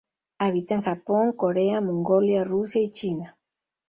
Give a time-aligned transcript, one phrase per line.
[0.39, 3.37] Habita en Japón, Corea, Mongolia, Rusia y China.